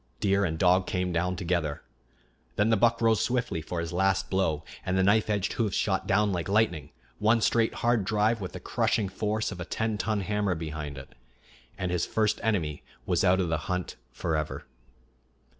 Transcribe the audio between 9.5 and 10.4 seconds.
of a ten ton